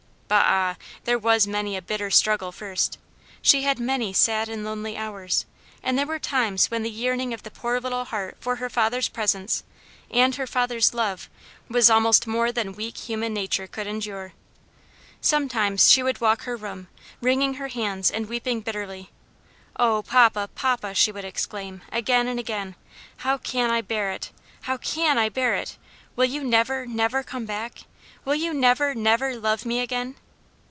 [0.33, 0.75] But ah!
[1.03, 2.97] there was many a bitter struggle, first!
[3.41, 5.45] She had many sad and lonely hours;
[5.83, 9.09] and there were times when the yearning of the poor little heart for her father's
[9.09, 9.65] presence,
[10.09, 11.29] and her father's love,
[11.67, 14.31] was almost more than weak human nature could endure.
[15.19, 16.87] Sometimes she would walk her room,
[17.19, 19.09] wringing her hands and weeping bitterly.
[19.75, 20.49] "Oh, papa!
[20.55, 22.77] papa!" she would exclaim, again and again,
[23.17, 24.31] "how can I bear it?
[24.61, 25.75] how can I bear it?
[26.15, 27.79] will you never, never come back?
[28.23, 30.15] will you never, never love me again?"